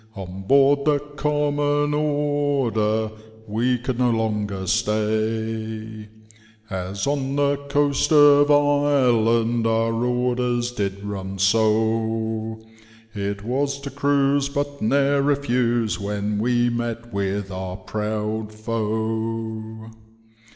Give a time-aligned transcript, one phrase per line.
[0.15, 3.11] On board the Common Order
[3.45, 6.09] we could no longer stay,
[6.71, 12.59] As on the coast of Ireland, our orders did run so,
[13.13, 19.91] It was to cruise, but ne*er refuse, when we met with our proud foe.